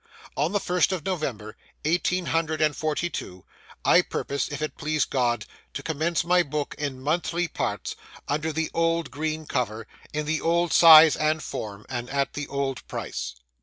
On 0.35 0.51
the 0.51 0.59
first 0.59 0.91
of 0.91 1.05
November, 1.05 1.55
eighteen 1.85 2.25
hundred 2.25 2.59
and 2.59 2.75
forty 2.75 3.07
two, 3.07 3.45
I 3.85 4.01
purpose, 4.01 4.47
if 4.51 4.59
it 4.59 4.75
please 4.75 5.05
God, 5.05 5.45
to 5.75 5.83
commence 5.83 6.23
my 6.25 6.41
book 6.41 6.73
in 6.79 6.99
monthly 7.03 7.47
parts, 7.47 7.95
under 8.27 8.51
the 8.51 8.71
old 8.73 9.11
green 9.11 9.45
cover, 9.45 9.85
in 10.11 10.25
the 10.25 10.41
old 10.41 10.73
size 10.73 11.15
and 11.15 11.43
form, 11.43 11.85
and 11.87 12.09
at 12.09 12.33
the 12.33 12.47
old 12.47 12.87
price. 12.87 13.35